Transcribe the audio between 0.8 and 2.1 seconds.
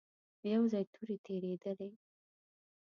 تورې تېرېدلې.